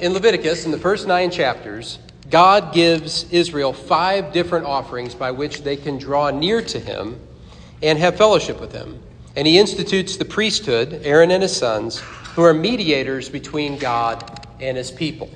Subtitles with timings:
[0.00, 1.98] in Leviticus, in the first nine chapters,
[2.30, 7.20] God gives Israel five different offerings by which they can draw near to him
[7.82, 9.00] and have fellowship with him.
[9.36, 11.98] And he institutes the priesthood, Aaron and his sons,
[12.34, 15.30] who are mediators between God and his people.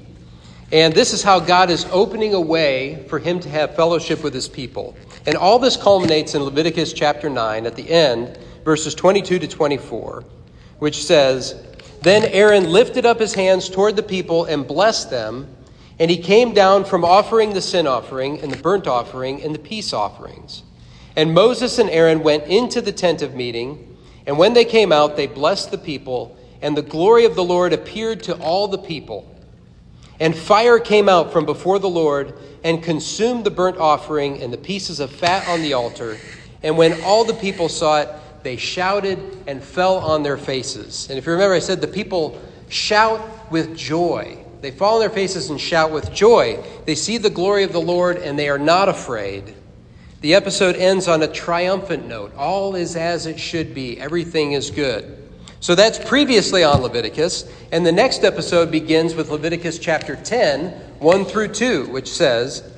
[0.72, 4.32] And this is how God is opening a way for him to have fellowship with
[4.32, 4.96] his people.
[5.26, 10.24] And all this culminates in Leviticus chapter 9 at the end, verses 22 to 24,
[10.78, 11.62] which says,
[12.02, 15.48] Then Aaron lifted up his hands toward the people and blessed them,
[15.98, 19.58] and he came down from offering the sin offering and the burnt offering and the
[19.58, 20.62] peace offerings.
[21.14, 25.16] And Moses and Aaron went into the tent of meeting, and when they came out,
[25.16, 29.26] they blessed the people, and the glory of the Lord appeared to all the people.
[30.18, 34.58] And fire came out from before the Lord and consumed the burnt offering and the
[34.58, 36.16] pieces of fat on the altar.
[36.62, 38.08] And when all the people saw it,
[38.42, 41.08] they shouted and fell on their faces.
[41.08, 44.44] And if you remember, I said the people shout with joy.
[44.60, 46.62] They fall on their faces and shout with joy.
[46.84, 49.54] They see the glory of the Lord and they are not afraid.
[50.20, 52.34] The episode ends on a triumphant note.
[52.36, 55.16] All is as it should be, everything is good.
[55.60, 57.50] So that's previously on Leviticus.
[57.72, 62.70] And the next episode begins with Leviticus chapter 10, 1 through 2, which says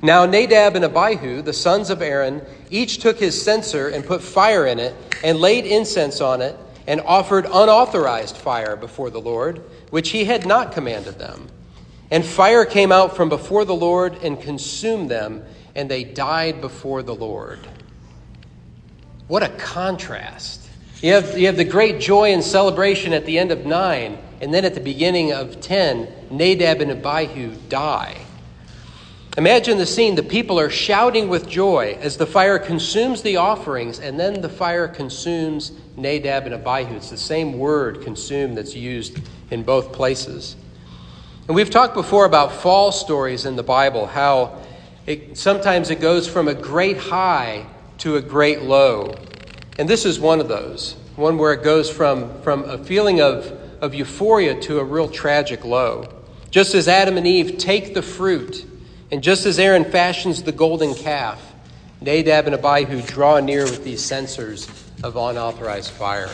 [0.00, 4.66] Now Nadab and Abihu, the sons of Aaron, each took his censer and put fire
[4.66, 10.10] in it, and laid incense on it, and offered unauthorized fire before the Lord, which
[10.10, 11.48] he had not commanded them.
[12.10, 17.02] And fire came out from before the Lord and consumed them, and they died before
[17.02, 17.58] the Lord.
[19.26, 20.68] What a contrast.
[21.02, 24.54] You have, you have the great joy and celebration at the end of 9, and
[24.54, 28.16] then at the beginning of 10, Nadab and Abihu die.
[29.38, 30.16] Imagine the scene.
[30.16, 34.48] The people are shouting with joy as the fire consumes the offerings, and then the
[34.48, 36.96] fire consumes Nadab and Abihu.
[36.96, 39.20] It's the same word, consume, that's used
[39.52, 40.56] in both places.
[41.46, 44.60] And we've talked before about fall stories in the Bible, how
[45.06, 47.64] it, sometimes it goes from a great high
[47.98, 49.14] to a great low.
[49.78, 53.46] And this is one of those, one where it goes from, from a feeling of,
[53.80, 56.12] of euphoria to a real tragic low.
[56.50, 58.64] Just as Adam and Eve take the fruit,
[59.10, 61.54] and just as Aaron fashions the golden calf,
[62.00, 64.68] Nadab and Abihu draw near with these censers
[65.02, 66.30] of unauthorized fire.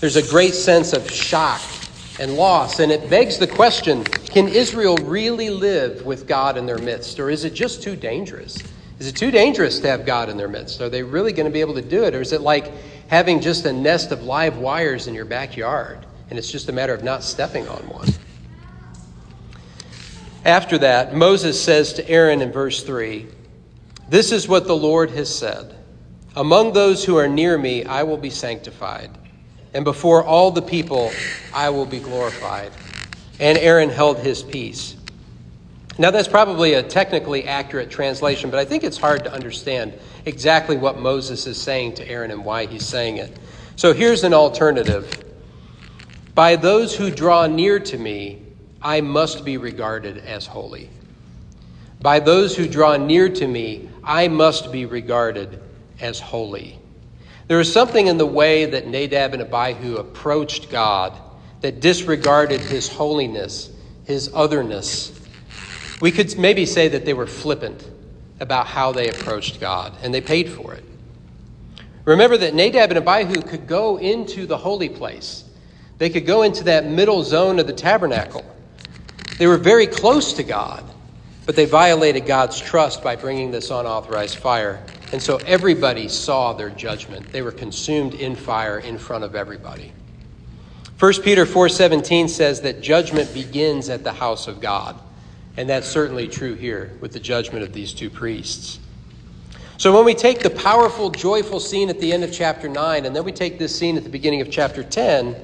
[0.00, 1.60] There's a great sense of shock
[2.20, 6.78] and loss, and it begs the question can Israel really live with God in their
[6.78, 8.56] midst, or is it just too dangerous?
[8.98, 10.80] Is it too dangerous to have God in their midst?
[10.80, 12.14] Are they really going to be able to do it?
[12.14, 12.72] Or is it like
[13.08, 15.98] having just a nest of live wires in your backyard
[16.30, 18.08] and it's just a matter of not stepping on one?
[20.44, 23.28] After that, Moses says to Aaron in verse 3
[24.08, 25.76] This is what the Lord has said
[26.34, 29.10] Among those who are near me, I will be sanctified,
[29.72, 31.12] and before all the people,
[31.54, 32.72] I will be glorified.
[33.38, 34.96] And Aaron held his peace.
[35.98, 39.92] Now, that's probably a technically accurate translation, but I think it's hard to understand
[40.24, 43.38] exactly what Moses is saying to Aaron and why he's saying it.
[43.76, 45.24] So here's an alternative
[46.34, 48.42] By those who draw near to me,
[48.82, 50.90] I must be regarded as holy.
[52.00, 55.62] By those who draw near to me, I must be regarded
[56.00, 56.78] as holy.
[57.46, 61.16] There is something in the way that Nadab and Abihu approached God
[61.60, 63.70] that disregarded his holiness,
[64.04, 65.20] his otherness,
[66.02, 67.88] we could maybe say that they were flippant
[68.40, 70.82] about how they approached God, and they paid for it.
[72.04, 75.44] Remember that Nadab and Abihu could go into the holy place,
[75.98, 78.44] they could go into that middle zone of the tabernacle.
[79.38, 80.84] They were very close to God,
[81.46, 84.84] but they violated God's trust by bringing this unauthorized fire.
[85.12, 87.32] And so everybody saw their judgment.
[87.32, 89.92] They were consumed in fire in front of everybody.
[90.98, 94.98] 1 Peter 4:17 says that judgment begins at the house of God.
[95.56, 98.78] And that's certainly true here with the judgment of these two priests.
[99.76, 103.14] So when we take the powerful, joyful scene at the end of chapter 9, and
[103.14, 105.34] then we take this scene at the beginning of chapter 10,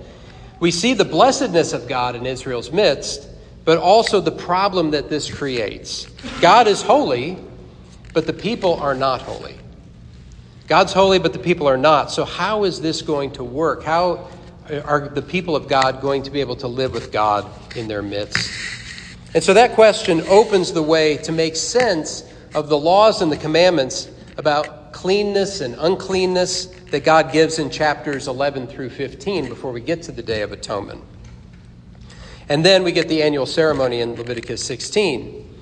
[0.61, 3.29] we see the blessedness of God in Israel's midst,
[3.69, 6.07] but also the problem that this creates.
[6.41, 7.37] God is holy,
[8.15, 9.57] but the people are not holy.
[10.69, 12.11] God's holy, but the people are not.
[12.11, 13.83] So, how is this going to work?
[13.83, 14.31] How
[14.87, 17.45] are the people of God going to be able to live with God
[17.77, 18.55] in their midst?
[19.35, 22.25] And so that question opens the way to make sense
[22.55, 28.29] of the laws and the commandments about cleanness and uncleanness that God gives in chapters
[28.29, 31.05] 11 through 15 before we get to the Day of Atonement.
[32.49, 35.57] And then we get the annual ceremony in Leviticus 16.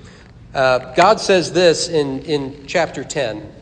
[0.53, 3.53] Uh, God says this in, in chapter 10,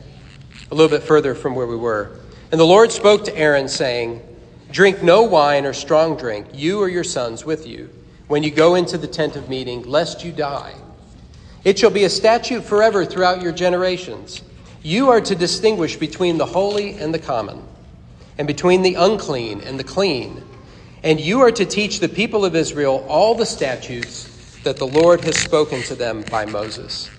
[0.72, 2.19] a little bit further from where we were.
[2.51, 4.22] And the Lord spoke to Aaron, saying,
[4.72, 7.89] Drink no wine or strong drink, you or your sons with you
[8.27, 10.74] when you go into the tent of meeting, lest you die.
[11.63, 14.42] It shall be a statute forever throughout your generations.
[14.83, 17.63] You are to distinguish between the holy and the common,
[18.38, 20.44] and between the unclean and the clean.
[21.06, 25.22] And you are to teach the people of Israel all the statutes that the Lord
[25.22, 27.12] has spoken to them by Moses.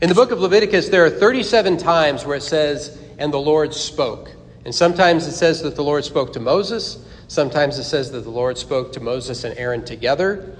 [0.00, 3.74] In the book of Leviticus, there are 37 times where it says, and the Lord
[3.74, 4.30] spoke.
[4.64, 7.06] And sometimes it says that the Lord spoke to Moses.
[7.28, 10.56] Sometimes it says that the Lord spoke to Moses and Aaron together.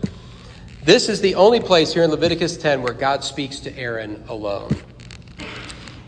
[0.84, 4.91] This is the only place here in Leviticus 10 where God speaks to Aaron alone.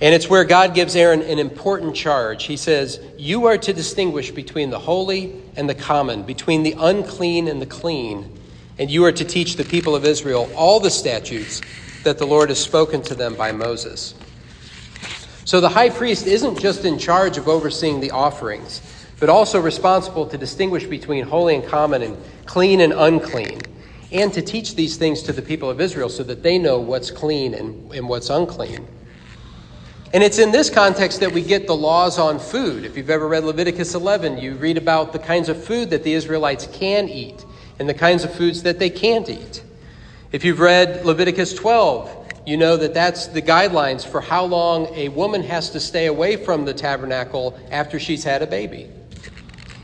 [0.04, 2.44] And it's where God gives Aaron an important charge.
[2.44, 7.48] He says, You are to distinguish between the holy and the common, between the unclean
[7.48, 8.38] and the clean.
[8.78, 11.62] And you are to teach the people of Israel all the statutes
[12.02, 14.14] that the Lord has spoken to them by Moses.
[15.46, 18.82] So the high priest isn't just in charge of overseeing the offerings,
[19.20, 23.64] but also responsible to distinguish between holy and common and clean and unclean,
[24.12, 27.10] and to teach these things to the people of Israel so that they know what's
[27.10, 28.86] clean and, and what's unclean.
[30.14, 32.84] And it's in this context that we get the laws on food.
[32.84, 36.12] If you've ever read Leviticus 11, you read about the kinds of food that the
[36.12, 37.44] Israelites can eat
[37.80, 39.64] and the kinds of foods that they can't eat.
[40.30, 45.08] If you've read Leviticus 12, you know that that's the guidelines for how long a
[45.08, 48.88] woman has to stay away from the tabernacle after she's had a baby.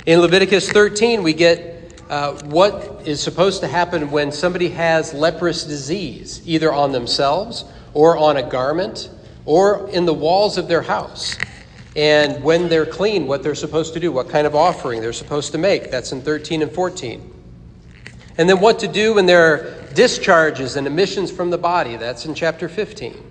[0.07, 5.65] In Leviticus 13, we get uh, what is supposed to happen when somebody has leprous
[5.65, 9.11] disease, either on themselves or on a garment
[9.45, 11.37] or in the walls of their house.
[11.97, 15.53] And when they're clean, what they're supposed to do, what kind of offering they're supposed
[15.53, 15.91] to make.
[15.91, 17.33] That's in 13 and 14.
[18.39, 21.97] And then what to do when there are discharges and emissions from the body.
[21.97, 23.31] That's in chapter 15.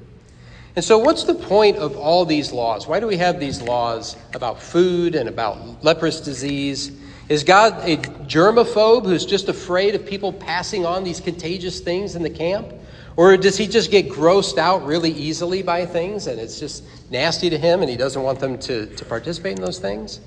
[0.76, 2.88] And so, what's the point of all these laws?
[2.88, 6.92] Why do we have these laws about food and about leprous disease?
[7.28, 12.24] Is God a germaphobe who's just afraid of people passing on these contagious things in
[12.24, 12.74] the camp?
[13.20, 17.50] Or does he just get grossed out really easily by things and it's just nasty
[17.50, 20.22] to him and he doesn't want them to, to participate in those things?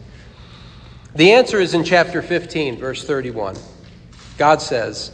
[1.15, 3.57] The answer is in chapter 15, verse 31.
[4.37, 5.11] God says,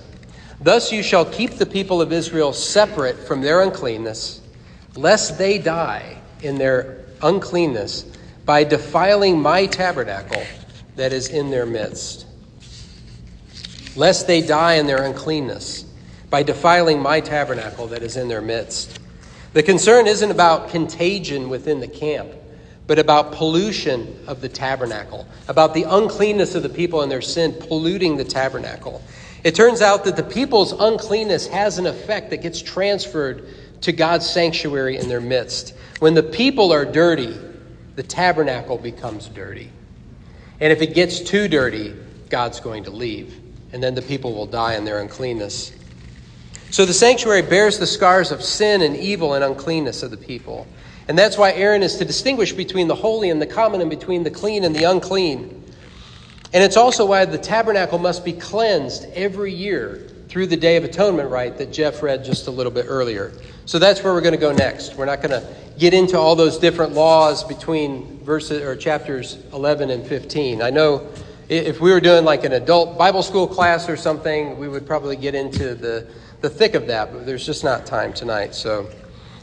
[0.60, 4.40] Thus you shall keep the people of Israel separate from their uncleanness,
[4.96, 8.06] lest they die in their uncleanness
[8.44, 10.42] by defiling my tabernacle
[10.96, 12.26] that is in their midst.
[13.94, 15.84] Lest they die in their uncleanness
[16.30, 18.98] by defiling my tabernacle that is in their midst.
[19.52, 22.30] The concern isn't about contagion within the camp,
[22.86, 27.54] but about pollution of the tabernacle, about the uncleanness of the people and their sin
[27.58, 29.02] polluting the tabernacle.
[29.44, 33.48] It turns out that the people's uncleanness has an effect that gets transferred
[33.82, 35.74] to God's sanctuary in their midst.
[36.00, 37.36] When the people are dirty,
[37.94, 39.70] the tabernacle becomes dirty.
[40.60, 41.94] And if it gets too dirty,
[42.28, 43.34] God's going to leave.
[43.72, 45.72] And then the people will die in their uncleanness.
[46.70, 50.66] So the sanctuary bears the scars of sin and evil and uncleanness of the people.
[51.08, 54.22] And that's why Aaron is to distinguish between the holy and the common and between
[54.22, 55.64] the clean and the unclean.
[56.52, 60.84] And it's also why the tabernacle must be cleansed every year through the Day of
[60.84, 63.32] Atonement rite that Jeff read just a little bit earlier.
[63.64, 64.94] So that's where we're going to go next.
[64.94, 65.46] We're not going to
[65.78, 70.60] get into all those different laws between verses or chapters 11 and 15.
[70.60, 71.08] I know
[71.48, 75.16] if we were doing like an adult Bible school class or something, we would probably
[75.16, 76.06] get into the,
[76.40, 78.54] the thick of that, but there's just not time tonight.
[78.54, 78.88] So,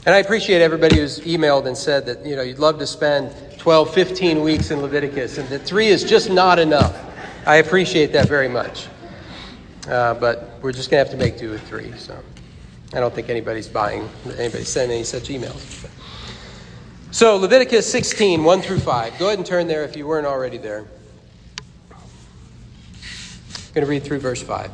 [0.05, 3.35] and I appreciate everybody who's emailed and said that, you know, you'd love to spend
[3.57, 7.01] 12, 15 weeks in Leviticus, and that three is just not enough.
[7.45, 8.87] I appreciate that very much.
[9.87, 11.91] Uh, but we're just going to have to make do with three.
[11.97, 12.17] So
[12.93, 15.89] I don't think anybody's buying, anybody's sending any such emails.
[17.11, 19.19] So Leviticus 16, 1 through 5.
[19.19, 20.85] Go ahead and turn there if you weren't already there.
[21.91, 21.97] I'm
[23.73, 24.71] going to read through verse 5.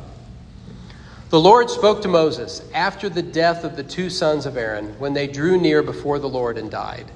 [1.32, 5.14] The Lord spoke to Moses after the death of the two sons of Aaron when
[5.14, 7.10] they drew near before the Lord and died.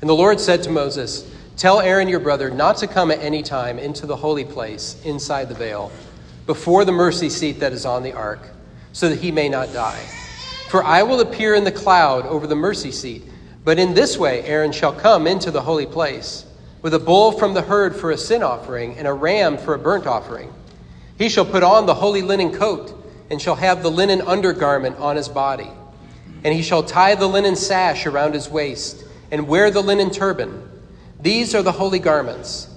[0.00, 3.44] And the Lord said to Moses, Tell Aaron your brother not to come at any
[3.44, 5.92] time into the holy place inside the veil,
[6.46, 8.48] before the mercy seat that is on the ark,
[8.92, 10.04] so that he may not die.
[10.68, 13.22] For I will appear in the cloud over the mercy seat.
[13.62, 16.44] But in this way Aaron shall come into the holy place,
[16.82, 19.78] with a bull from the herd for a sin offering, and a ram for a
[19.78, 20.52] burnt offering.
[21.16, 25.16] He shall put on the holy linen coat, and shall have the linen undergarment on
[25.16, 25.70] his body.
[26.44, 30.70] And he shall tie the linen sash around his waist and wear the linen turban.
[31.20, 32.68] These are the holy garments.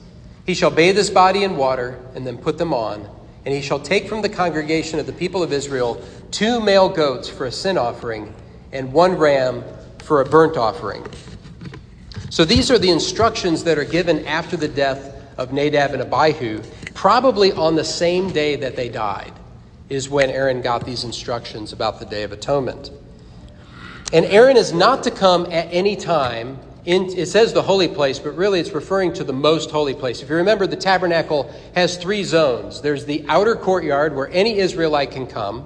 [0.46, 3.08] He shall bathe his body in water and then put them on.
[3.46, 6.02] And he shall take from the congregation of the people of Israel
[6.32, 8.34] two male goats for a sin offering
[8.72, 9.64] and one ram
[10.00, 11.06] for a burnt offering.
[12.30, 16.62] So these are the instructions that are given after the death of Nadab and Abihu,
[16.94, 19.34] probably on the same day that they died.
[19.90, 22.92] Is when Aaron got these instructions about the Day of Atonement.
[24.14, 26.60] And Aaron is not to come at any time.
[26.86, 30.22] In, it says the holy place, but really it's referring to the most holy place.
[30.22, 32.82] If you remember, the tabernacle has three zones.
[32.82, 35.66] There's the outer courtyard where any Israelite can come,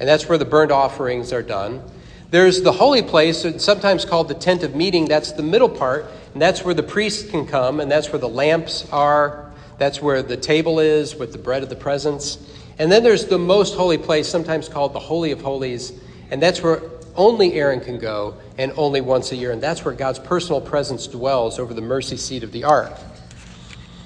[0.00, 1.82] and that's where the burnt offerings are done.
[2.30, 5.06] There's the holy place, sometimes called the tent of meeting.
[5.06, 8.28] That's the middle part, and that's where the priests can come, and that's where the
[8.28, 9.52] lamps are.
[9.78, 12.38] That's where the table is with the bread of the presence.
[12.78, 15.92] And then there's the most holy place, sometimes called the Holy of Holies,
[16.30, 16.82] and that's where
[17.14, 19.52] only Aaron can go, and only once a year.
[19.52, 22.92] And that's where God's personal presence dwells over the mercy seat of the ark.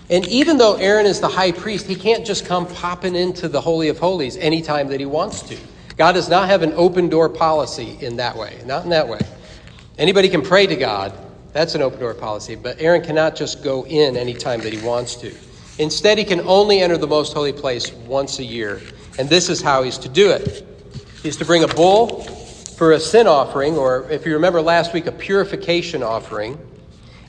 [0.08, 3.60] And even though Aaron is the high priest, he can't just come popping into the
[3.60, 5.56] Holy of Holies anytime that he wants to.
[5.96, 9.20] God does not have an open door policy in that way, not in that way.
[9.98, 11.12] Anybody can pray to God,
[11.52, 15.16] that's an open door policy, but Aaron cannot just go in anytime that he wants
[15.16, 15.34] to.
[15.78, 18.80] Instead, he can only enter the most holy place once a year,
[19.18, 20.66] and this is how he's to do it.
[21.22, 25.06] He's to bring a bull for a sin offering, or if you remember last week,
[25.06, 26.58] a purification offering,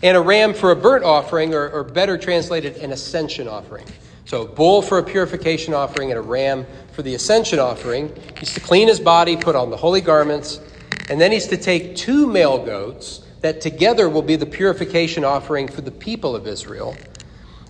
[0.03, 3.85] and a ram for a burnt offering, or, or better translated, an ascension offering.
[4.25, 8.15] So, a bull for a purification offering and a ram for the ascension offering.
[8.39, 10.61] He's to clean his body, put on the holy garments,
[11.09, 15.67] and then he's to take two male goats that together will be the purification offering
[15.67, 16.95] for the people of Israel,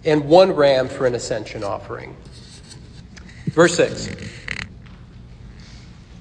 [0.05, 2.15] and one ram for an ascension offering.
[3.47, 4.09] Verse 6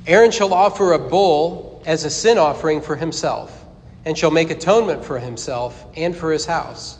[0.07, 3.65] Aaron shall offer a bull as a sin offering for himself,
[4.05, 6.99] and shall make atonement for himself and for his house.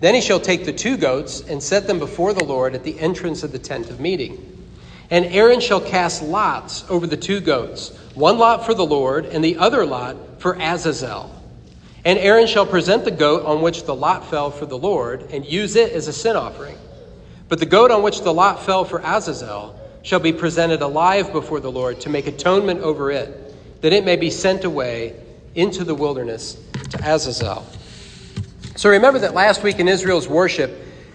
[0.00, 2.98] Then he shall take the two goats and set them before the Lord at the
[2.98, 4.46] entrance of the tent of meeting.
[5.10, 9.44] And Aaron shall cast lots over the two goats, one lot for the Lord, and
[9.44, 11.39] the other lot for Azazel.
[12.04, 15.44] And Aaron shall present the goat on which the lot fell for the Lord, and
[15.44, 16.78] use it as a sin offering.
[17.48, 21.60] But the goat on which the lot fell for Azazel shall be presented alive before
[21.60, 25.14] the Lord to make atonement over it, that it may be sent away
[25.54, 26.56] into the wilderness
[26.90, 27.66] to Azazel.
[28.76, 30.70] So remember that last week in Israel's worship,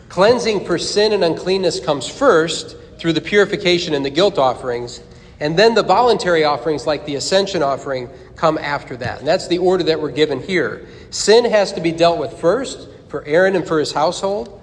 [0.09, 5.01] cleansing for sin and uncleanness comes first through the purification and the guilt offerings,
[5.39, 9.19] and then the voluntary offerings like the ascension offering come after that.
[9.19, 10.87] And that's the order that we're given here.
[11.09, 14.61] Sin has to be dealt with first for Aaron and for his household,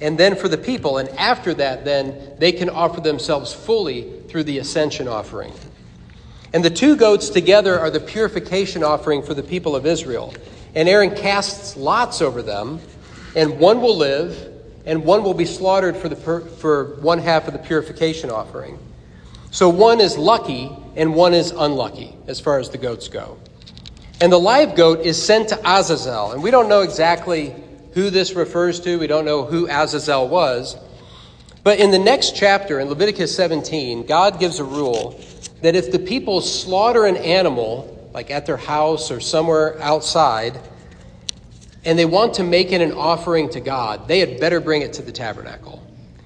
[0.00, 0.98] and then for the people.
[0.98, 5.52] And after that, then they can offer themselves fully through the ascension offering.
[6.52, 10.34] And the two goats together are the purification offering for the people of Israel.
[10.74, 12.80] And Aaron casts lots over them,
[13.36, 14.52] and one will live,
[14.86, 18.78] and one will be slaughtered for, the for one half of the purification offering.
[19.54, 23.38] So one is lucky, and one is unlucky as far as the goats go.
[24.20, 26.32] And the live goat is sent to Azazel.
[26.32, 27.54] And we don't know exactly
[27.92, 30.76] who this refers to, we don't know who Azazel was.
[31.62, 35.20] But in the next chapter, in Leviticus 17, God gives a rule
[35.62, 40.58] that if the people slaughter an animal like at their house or somewhere outside,
[41.84, 44.94] and they want to make it an offering to God, they had better bring it
[44.94, 45.80] to the tabernacle.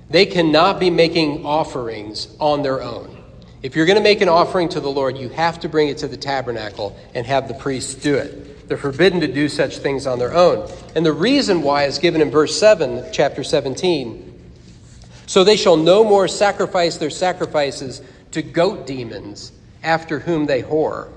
[0.09, 3.17] They cannot be making offerings on their own.
[3.62, 5.99] If you're going to make an offering to the Lord, you have to bring it
[5.99, 8.69] to the tabernacle and have the priests do it.
[8.69, 10.71] They're forbidden to do such things on their own.
[10.95, 14.25] And the reason why is given in verse 7, chapter 17.
[15.27, 21.11] So they shall no more sacrifice their sacrifices to goat demons after whom they whore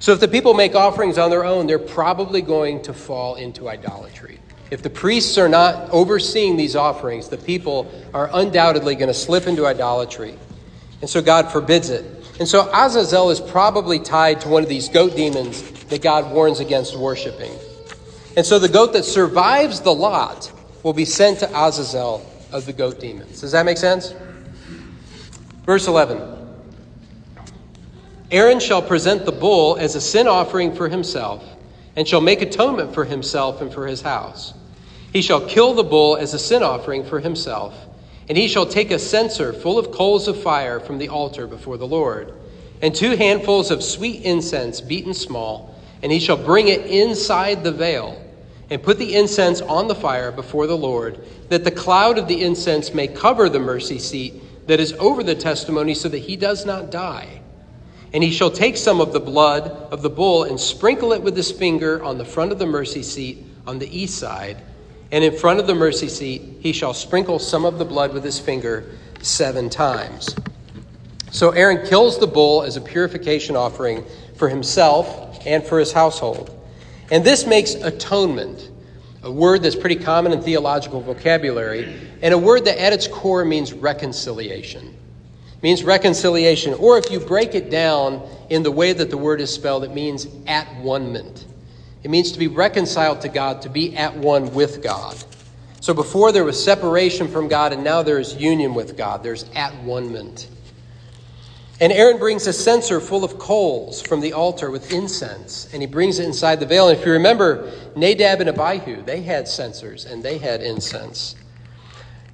[0.00, 3.68] so if the people make offerings on their own, they're probably going to fall into
[3.68, 4.40] idolatry.
[4.70, 9.46] If the priests are not overseeing these offerings, the people are undoubtedly going to slip
[9.46, 10.38] into idolatry.
[11.00, 12.04] And so God forbids it.
[12.38, 16.60] And so Azazel is probably tied to one of these goat demons that God warns
[16.60, 17.52] against worshiping.
[18.36, 20.50] And so the goat that survives the lot
[20.82, 23.40] will be sent to Azazel of the goat demons.
[23.40, 24.14] Does that make sense?
[25.66, 26.38] Verse 11.
[28.30, 31.44] Aaron shall present the bull as a sin offering for himself,
[31.96, 34.54] and shall make atonement for himself and for his house.
[35.12, 37.74] He shall kill the bull as a sin offering for himself,
[38.30, 41.76] and he shall take a censer full of coals of fire from the altar before
[41.76, 42.32] the Lord,
[42.80, 47.72] and two handfuls of sweet incense beaten small, and he shall bring it inside the
[47.72, 48.22] veil,
[48.70, 51.18] and put the incense on the fire before the Lord,
[51.48, 55.34] that the cloud of the incense may cover the mercy seat that is over the
[55.34, 57.40] testimony, so that he does not die.
[58.12, 61.36] And he shall take some of the blood of the bull and sprinkle it with
[61.36, 64.62] his finger on the front of the mercy seat on the east side.
[65.12, 68.22] And in front of the mercy seat, he shall sprinkle some of the blood with
[68.22, 68.84] his finger
[69.20, 70.34] seven times.
[71.32, 74.04] So Aaron kills the bull as a purification offering
[74.36, 76.56] for himself and for his household.
[77.10, 78.70] And this makes atonement,
[79.22, 83.44] a word that's pretty common in theological vocabulary, and a word that at its core
[83.44, 84.96] means reconciliation.
[85.62, 86.74] means reconciliation.
[86.74, 89.92] Or if you break it down in the way that the word is spelled, it
[89.92, 91.46] means at one-ment.
[92.02, 95.16] It means to be reconciled to God, to be at one with God.
[95.80, 99.22] So before there was separation from God, and now there is union with God.
[99.22, 100.48] There's at one-ment.
[101.80, 105.86] And Aaron brings a censer full of coals from the altar with incense, and he
[105.86, 106.88] brings it inside the veil.
[106.88, 111.36] And if you remember, Nadab and Abihu, they had censers and they had incense.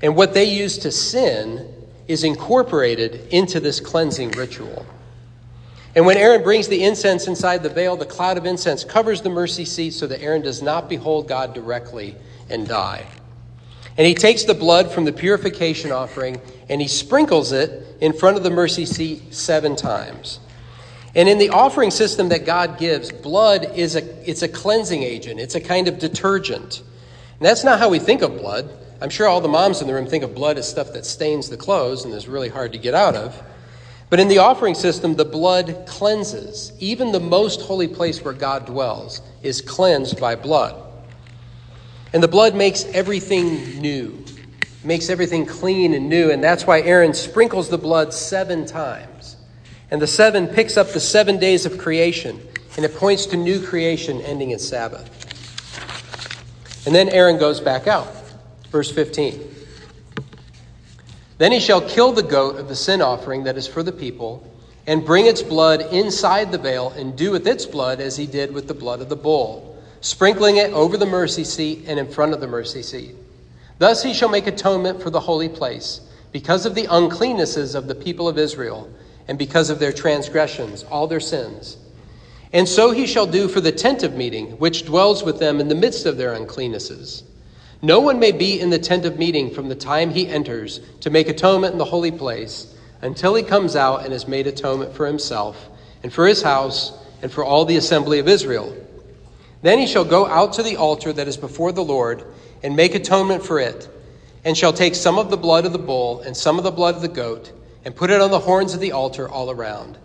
[0.02, 1.72] And what they used to sin
[2.08, 4.84] is incorporated into this cleansing ritual.
[5.96, 9.30] And when Aaron brings the incense inside the veil, the cloud of incense covers the
[9.30, 12.14] mercy seat so that Aaron does not behold God directly
[12.50, 13.06] and die.
[13.96, 16.38] And he takes the blood from the purification offering
[16.68, 20.38] and he sprinkles it in front of the mercy seat seven times.
[21.14, 25.40] And in the offering system that God gives, blood is a it's a cleansing agent.
[25.40, 26.80] It's a kind of detergent.
[27.38, 28.68] And that's not how we think of blood.
[29.00, 31.48] I'm sure all the moms in the room think of blood as stuff that stains
[31.48, 33.42] the clothes and is really hard to get out of.
[34.08, 36.72] But in the offering system, the blood cleanses.
[36.78, 40.82] Even the most holy place where God dwells is cleansed by blood.
[42.12, 44.24] And the blood makes everything new
[44.86, 46.30] makes everything clean and new.
[46.30, 49.36] And that's why Aaron sprinkles the blood seven times.
[49.90, 52.40] And the seven picks up the seven days of creation,
[52.76, 55.12] and it points to new creation ending at Sabbath.
[56.86, 58.08] And then Aaron goes back out.
[58.70, 59.55] Verse 15.
[61.38, 64.50] Then he shall kill the goat of the sin offering that is for the people,
[64.86, 68.54] and bring its blood inside the veil, and do with its blood as he did
[68.54, 72.32] with the blood of the bull, sprinkling it over the mercy seat and in front
[72.32, 73.14] of the mercy seat.
[73.78, 76.00] Thus he shall make atonement for the holy place,
[76.32, 78.90] because of the uncleannesses of the people of Israel,
[79.28, 81.76] and because of their transgressions, all their sins.
[82.52, 85.68] And so he shall do for the tent of meeting, which dwells with them in
[85.68, 87.24] the midst of their uncleannesses.
[87.82, 91.10] No one may be in the tent of meeting from the time he enters to
[91.10, 95.06] make atonement in the holy place until he comes out and has made atonement for
[95.06, 95.68] himself
[96.02, 96.92] and for his house
[97.22, 98.74] and for all the assembly of Israel.
[99.62, 102.24] Then he shall go out to the altar that is before the Lord
[102.62, 103.88] and make atonement for it,
[104.44, 106.94] and shall take some of the blood of the bull and some of the blood
[106.94, 107.52] of the goat,
[107.84, 109.98] and put it on the horns of the altar all around.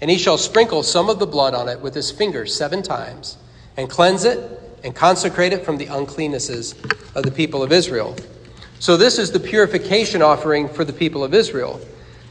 [0.00, 3.38] And he shall sprinkle some of the blood on it with his finger seven times,
[3.76, 4.55] and cleanse it
[4.86, 6.74] and consecrate it from the uncleannesses
[7.16, 8.16] of the people of Israel.
[8.78, 11.80] So, this is the purification offering for the people of Israel.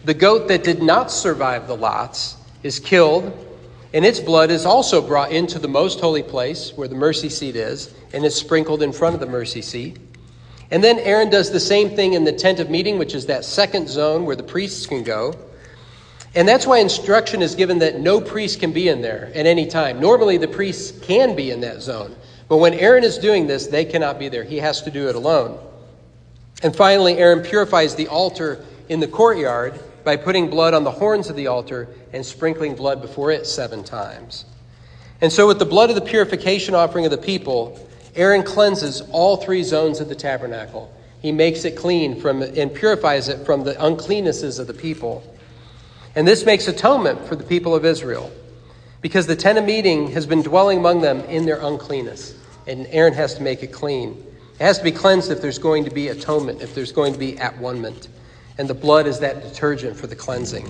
[0.06, 3.26] The goat that did not survive the lots is killed,
[3.94, 7.58] and its blood is also brought into the most holy place where the mercy seat
[7.58, 9.98] is, and is sprinkled in front of the mercy seat.
[10.72, 13.44] And then Aaron does the same thing in the tent of meeting, which is that
[13.44, 15.38] second zone where the priests can go.
[16.36, 19.68] And that's why instruction is given that no priest can be in there at any
[19.68, 20.00] time.
[20.00, 22.16] Normally, the priests can be in that zone.
[22.48, 24.44] But when Aaron is doing this, they cannot be there.
[24.44, 25.60] He has to do it alone.
[26.62, 31.30] And finally, Aaron purifies the altar in the courtyard by putting blood on the horns
[31.30, 34.46] of the altar and sprinkling blood before it seven times.
[35.22, 37.80] And so, with the blood of the purification offering of the people,
[38.16, 40.92] Aaron cleanses all three zones of the tabernacle.
[41.22, 45.24] He makes it clean from and purifies it from the uncleannesses of the people.
[46.16, 48.32] And this makes atonement for the people of Israel
[49.06, 52.34] because the tent of meeting has been dwelling among them in their uncleanness.
[52.66, 54.14] And Aaron has to make it clean.
[54.60, 57.20] It has to be cleansed if there's going to be atonement, if there's going to
[57.20, 58.08] be at one ment.
[58.58, 60.66] And the blood is that detergent for the cleansing.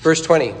[0.00, 0.54] Verse 20.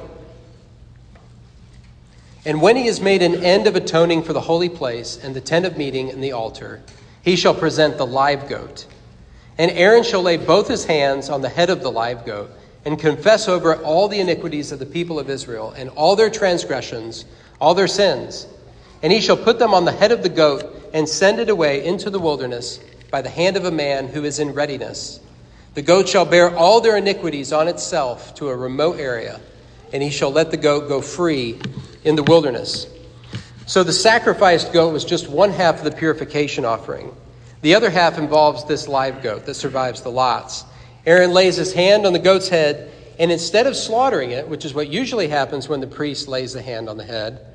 [2.44, 5.40] And when he has made an end of atoning for the holy place and the
[5.40, 6.82] tent of meeting and the altar,
[7.22, 8.84] he shall present the live goat.
[9.56, 12.50] And Aaron shall lay both his hands on the head of the live goat
[12.84, 17.24] and confess over all the iniquities of the people of Israel and all their transgressions,
[17.60, 18.46] all their sins.
[19.02, 21.84] And he shall put them on the head of the goat and send it away
[21.84, 25.20] into the wilderness by the hand of a man who is in readiness.
[25.74, 29.40] The goat shall bear all their iniquities on itself to a remote area,
[29.92, 31.60] and he shall let the goat go free
[32.04, 32.86] in the wilderness.
[33.66, 37.14] So the sacrificed goat was just one half of the purification offering.
[37.62, 40.64] The other half involves this live goat that survives the lots.
[41.06, 44.74] Aaron lays his hand on the goat's head, and instead of slaughtering it, which is
[44.74, 47.46] what usually happens when the priest lays the hand on the head,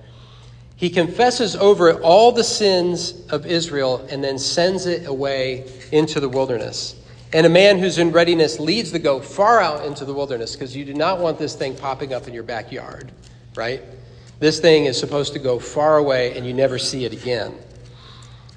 [0.75, 6.19] he confesses over it all the sins of Israel and then sends it away into
[6.19, 6.95] the wilderness.
[7.33, 10.75] And a man who's in readiness leads the goat far out into the wilderness because
[10.75, 13.12] you do not want this thing popping up in your backyard,
[13.55, 13.81] right?
[14.39, 17.55] This thing is supposed to go far away and you never see it again.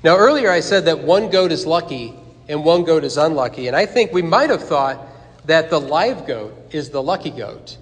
[0.04, 2.14] Now, earlier I said that one goat is lucky
[2.50, 3.68] and one goat is unlucky.
[3.68, 5.06] And I think we might have thought
[5.46, 7.78] that the live goat is the lucky goat,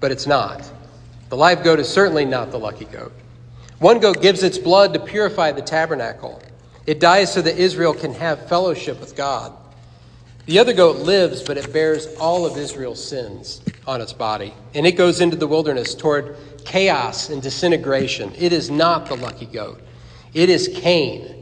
[0.00, 0.70] but it's not.
[1.30, 3.12] The live goat is certainly not the lucky goat.
[3.78, 6.42] One goat gives its blood to purify the tabernacle.
[6.86, 9.52] It dies so that Israel can have fellowship with God.
[10.44, 14.52] The other goat lives, but it bears all of Israel's sins on its body.
[14.74, 18.32] And it goes into the wilderness toward chaos and disintegration.
[18.36, 19.80] It is not the lucky goat,
[20.34, 21.41] it is Cain.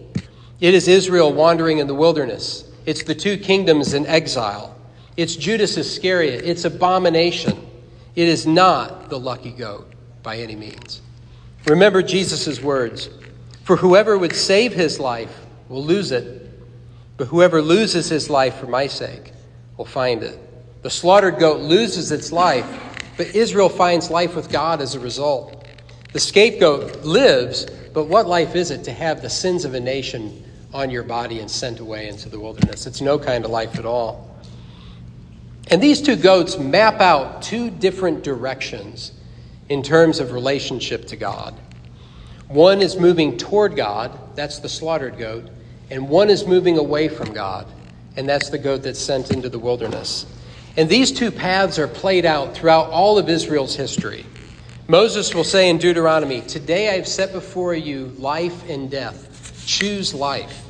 [0.61, 2.64] It is Israel wandering in the wilderness.
[2.87, 4.77] It's the two kingdoms in exile.
[5.16, 6.44] It's Judas Iscariot.
[6.44, 7.66] It's abomination.
[8.14, 9.92] It is not the lucky goat
[10.23, 11.03] by any means.
[11.66, 13.09] Remember Jesus' words
[13.64, 16.40] For whoever would save his life will lose it
[17.20, 19.33] but whoever loses his life for my sake
[19.77, 20.38] will find it.
[20.83, 22.64] The slaughtered goat loses its life,
[23.18, 25.66] but Israel finds life with God as a result.
[26.14, 30.50] The scapegoat lives, but what life is it to have the sins of a nation
[30.73, 32.87] on your body and sent away into the wilderness?
[32.87, 34.31] It's no kind of life at all.
[35.71, 39.13] And these two goats map out two different directions
[39.69, 41.55] in terms of relationship to God.
[42.49, 45.49] One is moving toward God, that's the slaughtered goat,
[45.91, 47.67] and one is moving away from God,
[48.17, 50.27] and that's the goat that's sent into the wilderness.
[50.77, 54.27] And these two paths are played out throughout all of Israel's history.
[54.89, 59.30] Moses will say in Deuteronomy, Today I have set before you life and death.
[59.66, 60.64] Choose life.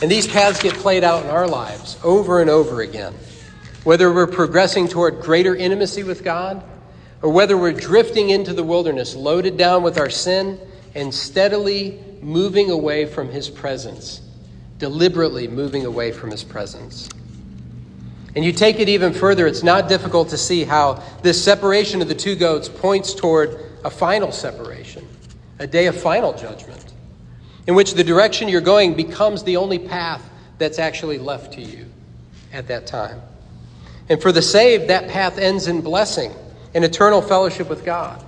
[0.00, 3.14] And these paths get played out in our lives over and over again.
[3.84, 6.62] Whether we're progressing toward greater intimacy with God,
[7.22, 10.60] or whether we're drifting into the wilderness, loaded down with our sin,
[10.94, 14.20] and steadily moving away from his presence,
[14.78, 17.08] deliberately moving away from his presence.
[18.36, 22.08] And you take it even further, it's not difficult to see how this separation of
[22.08, 25.06] the two goats points toward a final separation,
[25.58, 26.87] a day of final judgment,
[27.68, 30.26] in which the direction you're going becomes the only path
[30.56, 31.84] that's actually left to you
[32.50, 33.20] at that time.
[34.08, 36.32] And for the saved, that path ends in blessing
[36.72, 38.24] and eternal fellowship with God.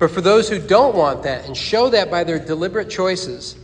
[0.00, 3.56] But for those who don't want that and show that by their deliberate choices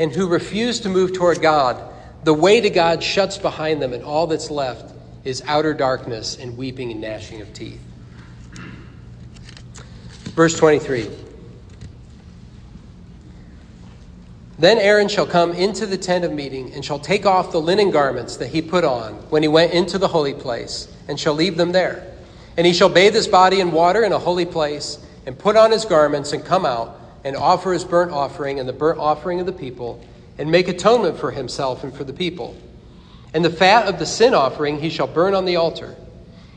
[0.00, 1.80] and who refuse to move toward God,
[2.24, 4.92] the way to God shuts behind them, and all that's left
[5.22, 7.80] is outer darkness and weeping and gnashing of teeth.
[10.34, 11.08] Verse 23
[14.58, 17.90] Then Aaron shall come into the tent of meeting and shall take off the linen
[17.90, 21.56] garments that he put on when he went into the holy place, and shall leave
[21.56, 22.06] them there.
[22.56, 25.72] And he shall bathe his body in water in a holy place and put on
[25.72, 29.46] his garments and come out and offer his burnt offering and the burnt offering of
[29.46, 30.04] the people
[30.38, 32.56] and make atonement for himself and for the people.
[33.32, 35.96] And the fat of the sin offering he shall burn on the altar.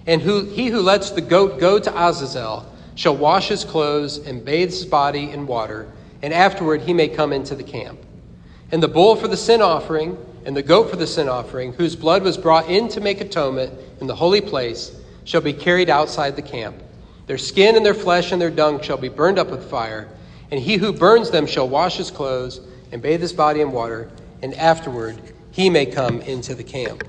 [0.05, 4.45] And who, he who lets the goat go to Azazel shall wash his clothes and
[4.45, 5.87] bathe his body in water,
[6.27, 7.97] and afterward he may come into the camp.
[8.73, 11.95] And the bull for the sin offering and the goat for the sin offering, whose
[11.95, 16.35] blood was brought in to make atonement in the holy place, shall be carried outside
[16.35, 16.75] the camp.
[17.27, 20.09] Their skin and their flesh and their dung shall be burned up with fire,
[20.51, 22.59] and he who burns them shall wash his clothes
[22.91, 24.11] and bathe his body in water,
[24.41, 25.17] and afterward
[25.51, 27.05] he may come into the camp.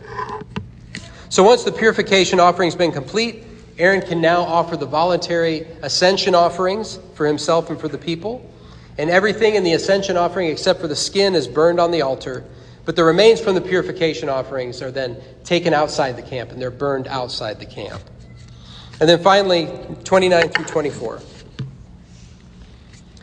[1.28, 3.42] So once the purification offering has been complete,
[3.78, 8.48] Aaron can now offer the voluntary ascension offerings for himself and for the people.
[8.98, 12.44] And everything in the ascension offering except for the skin is burned on the altar.
[12.84, 16.70] But the remains from the purification offerings are then taken outside the camp and they're
[16.70, 18.02] burned outside the camp.
[19.00, 19.68] And then finally,
[20.04, 21.22] 29 through 24.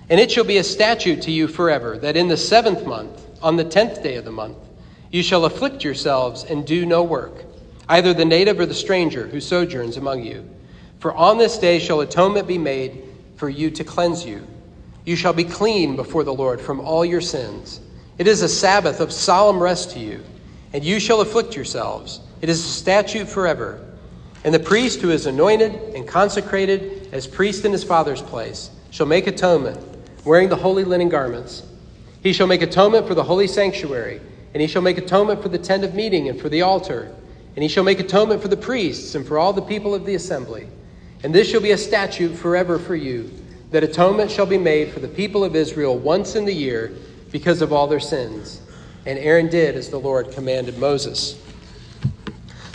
[0.10, 3.58] And it shall be a statute to you forever that in the seventh month, on
[3.58, 4.58] the tenth day of the month,
[5.12, 7.44] you shall afflict yourselves and do no work,
[7.90, 10.48] either the native or the stranger who sojourns among you.
[11.00, 13.04] For on this day shall atonement be made
[13.36, 14.46] for you to cleanse you.
[15.06, 17.80] You shall be clean before the Lord from all your sins.
[18.18, 20.24] It is a Sabbath of solemn rest to you,
[20.74, 22.20] and you shall afflict yourselves.
[22.42, 23.82] It is a statute forever.
[24.44, 29.06] And the priest who is anointed and consecrated as priest in his father's place shall
[29.06, 29.80] make atonement,
[30.24, 31.64] wearing the holy linen garments.
[32.22, 34.22] He shall make atonement for the holy sanctuary,
[34.54, 37.14] and he shall make atonement for the tent of meeting and for the altar,
[37.56, 40.16] and he shall make atonement for the priests and for all the people of the
[40.16, 40.68] assembly.
[41.24, 43.32] And this shall be a statute forever for you,
[43.76, 46.94] that atonement shall be made for the people of Israel once in the year
[47.30, 48.62] because of all their sins.
[49.06, 51.38] And Aaron did as the Lord commanded Moses.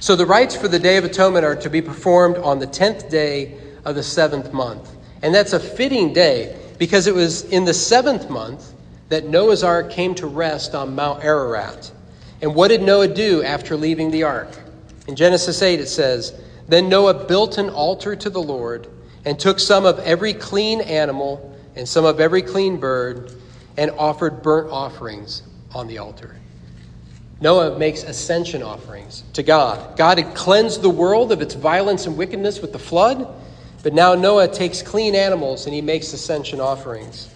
[0.02, 3.08] So the rites for the Day of Atonement are to be performed on the 10th
[3.08, 4.94] day of the seventh month.
[5.22, 8.70] And that's a fitting day because it was in the seventh month
[9.08, 11.90] that Noah's ark came to rest on Mount Ararat.
[12.42, 14.50] And what did Noah do after leaving the ark?
[15.08, 18.86] In Genesis 8, it says, Then Noah built an altar to the Lord
[19.24, 23.32] and took some of every clean animal and some of every clean bird
[23.76, 25.42] and offered burnt offerings
[25.74, 26.36] on the altar.
[27.40, 29.96] Noah makes ascension offerings to God.
[29.96, 33.26] God had cleansed the world of its violence and wickedness with the flood,
[33.82, 37.30] but now Noah takes clean animals and he makes ascension offerings.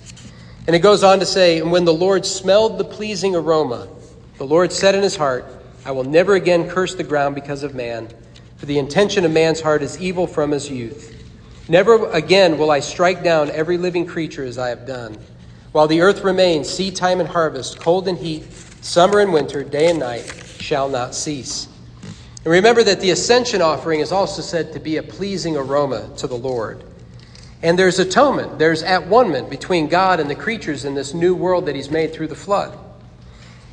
[0.66, 3.88] And it goes on to say, And when the Lord smelled the pleasing aroma,
[4.36, 5.46] the Lord said in his heart,
[5.86, 8.08] I will never again curse the ground because of man,
[8.56, 11.23] for the intention of man's heart is evil from his youth.
[11.68, 15.16] Never again will I strike down every living creature as I have done.
[15.72, 19.88] While the earth remains, seed time and harvest, cold and heat, summer and winter, day
[19.88, 21.68] and night shall not cease.
[22.02, 26.26] And remember that the ascension offering is also said to be a pleasing aroma to
[26.26, 26.84] the Lord.
[27.62, 31.64] And there's atonement, there's at one between God and the creatures in this new world
[31.64, 32.78] that He's made through the flood.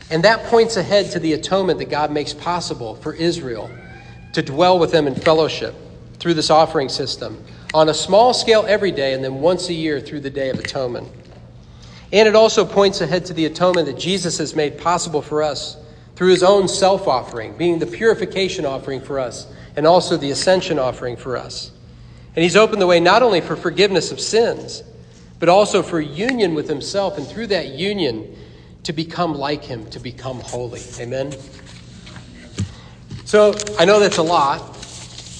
[0.09, 3.69] And that points ahead to the atonement that God makes possible for Israel
[4.31, 5.75] to dwell with them in fellowship
[6.19, 9.99] through this offering system on a small scale every day and then once a year
[9.99, 11.07] through the Day of Atonement.
[12.11, 15.77] And it also points ahead to the atonement that Jesus has made possible for us
[16.15, 20.77] through his own self offering, being the purification offering for us and also the ascension
[20.77, 21.71] offering for us.
[22.35, 24.83] And he's opened the way not only for forgiveness of sins,
[25.39, 28.35] but also for union with himself, and through that union,
[28.83, 30.81] to become like him, to become holy.
[30.99, 31.33] Amen?
[33.25, 34.61] So I know that's a lot.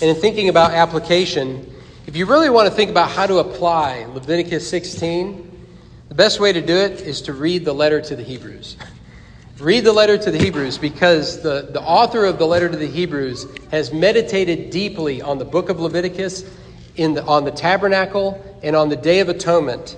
[0.01, 1.70] And in thinking about application,
[2.11, 5.65] if you really want to think about how to apply Leviticus 16,
[6.09, 8.75] the best way to do it is to read the letter to the Hebrews.
[9.59, 12.87] Read the letter to the Hebrews because the, the author of the letter to the
[12.87, 16.43] Hebrews has meditated deeply on the book of Leviticus,
[16.97, 19.95] in the, on the tabernacle, and on the Day of Atonement.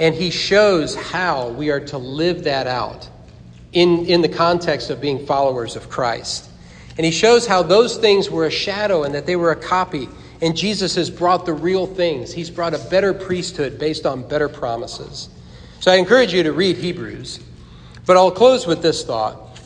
[0.00, 3.08] And he shows how we are to live that out
[3.72, 6.50] in, in the context of being followers of Christ.
[6.96, 10.08] And he shows how those things were a shadow and that they were a copy.
[10.42, 12.32] And Jesus has brought the real things.
[12.32, 15.28] He's brought a better priesthood based on better promises.
[15.80, 17.40] So I encourage you to read Hebrews.
[18.06, 19.58] But I'll close with this thought.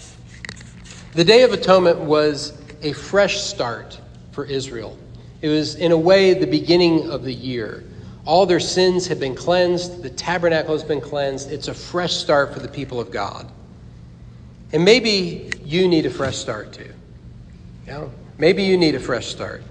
[1.15, 2.53] The Day of Atonement was
[2.83, 4.01] a fresh start
[4.33, 4.97] for Israel.
[5.43, 7.85] It was, in a way, the beginning of the year.
[8.25, 11.51] All their sins have been cleansed, the tabernacle has been cleansed.
[11.51, 13.51] It's a fresh start for the people of God.
[14.73, 16.93] And maybe you need a fresh start too.
[17.87, 19.63] Know, maybe you need a fresh start.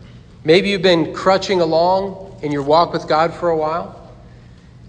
[0.44, 4.12] Maybe you've been crutching along in your walk with God for a while.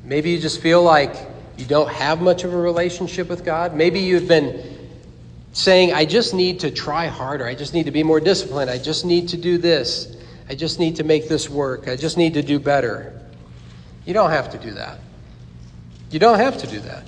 [0.05, 1.15] Maybe you just feel like
[1.57, 3.75] you don't have much of a relationship with God.
[3.75, 4.79] Maybe you've been
[5.53, 7.47] saying, I just need to try harder.
[7.47, 8.71] I just need to be more disciplined.
[8.71, 10.17] I just need to do this.
[10.49, 11.89] I just need to make this work.
[11.89, 13.21] I just need to do better.
[14.07, 14.99] You don't have to do that.
[16.11, 17.05] You don't have to do that.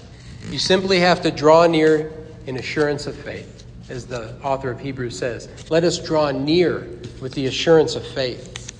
[0.50, 2.12] You simply have to draw near
[2.46, 3.59] in assurance of faith
[3.90, 5.48] as the author of Hebrews says.
[5.68, 6.88] Let us draw near
[7.20, 8.72] with the assurance of faith.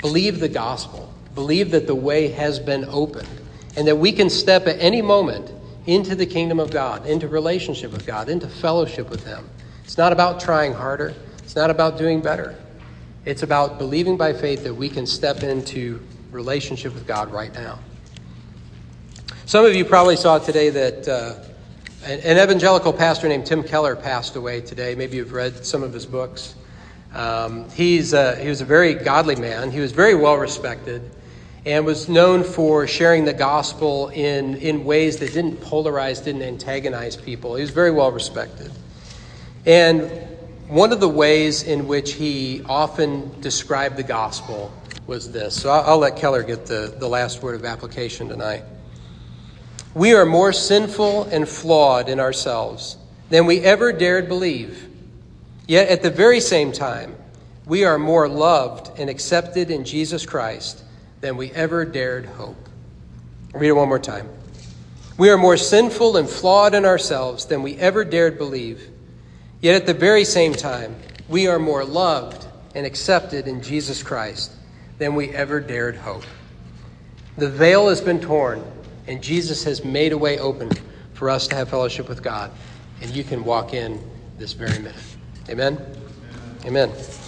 [0.00, 1.12] Believe the gospel.
[1.34, 3.28] Believe that the way has been opened
[3.76, 5.52] and that we can step at any moment
[5.86, 9.48] into the kingdom of God, into relationship with God, into fellowship with Him.
[9.84, 12.56] It's not about trying harder, it's not about doing better.
[13.24, 17.78] It's about believing by faith that we can step into relationship with God right now.
[19.44, 21.08] Some of you probably saw today that.
[21.08, 21.49] Uh,
[22.04, 24.94] an evangelical pastor named Tim Keller passed away today.
[24.94, 26.54] Maybe you've read some of his books.
[27.12, 29.70] Um, he's a, he was a very godly man.
[29.70, 31.02] He was very well respected
[31.66, 37.16] and was known for sharing the gospel in, in ways that didn't polarize, didn't antagonize
[37.16, 37.54] people.
[37.54, 38.72] He was very well respected.
[39.66, 40.10] And
[40.68, 44.72] one of the ways in which he often described the gospel
[45.06, 45.60] was this.
[45.60, 48.62] So I'll, I'll let Keller get the, the last word of application tonight.
[49.94, 52.96] We are more sinful and flawed in ourselves
[53.28, 54.88] than we ever dared believe.
[55.66, 57.16] Yet at the very same time,
[57.66, 60.82] we are more loved and accepted in Jesus Christ
[61.20, 62.68] than we ever dared hope.
[63.52, 64.28] Read it one more time.
[65.18, 68.88] We are more sinful and flawed in ourselves than we ever dared believe.
[69.60, 70.96] Yet at the very same time,
[71.28, 74.52] we are more loved and accepted in Jesus Christ
[74.98, 76.24] than we ever dared hope.
[77.36, 78.64] The veil has been torn
[79.10, 80.70] and Jesus has made a way open
[81.14, 82.52] for us to have fellowship with God.
[83.02, 84.00] And you can walk in
[84.38, 84.94] this very minute.
[85.48, 85.74] Amen?
[86.64, 86.90] Amen.
[86.90, 87.10] Amen.